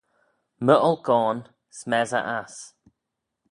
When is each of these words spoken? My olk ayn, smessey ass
My 0.65 0.75
olk 0.89 1.05
ayn, 1.19 1.39
smessey 1.79 2.25
ass 2.39 2.55